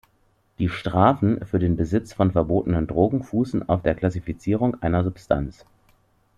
Die 0.57 0.67
Strafen 0.67 1.45
für 1.45 1.59
den 1.59 1.75
Besitz 1.77 2.11
von 2.11 2.31
verbotenen 2.31 2.87
Drogen 2.87 3.21
fußen 3.21 3.69
auf 3.69 3.83
der 3.83 3.93
Klassifizierung 3.93 4.81
einer 4.81 5.03
Substanz. 5.03 5.63